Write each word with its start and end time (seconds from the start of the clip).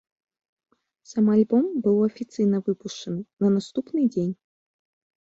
Сам 1.09 1.25
альбом 1.35 1.69
быў 1.85 1.97
афіцыйна 2.09 2.57
выпушчаны 2.65 3.21
на 3.47 3.55
наступны 3.61 3.99
дзень. 4.13 4.35